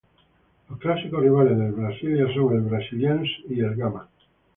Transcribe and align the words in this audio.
Los 0.67 0.79
clásicos 0.79 1.21
rivales 1.21 1.59
del 1.59 1.73
Brasília 1.73 2.25
son 2.33 2.55
el 2.55 2.61
Brasiliense 2.61 3.33
y 3.49 3.59
el 3.59 3.75
Gama. 3.75 4.09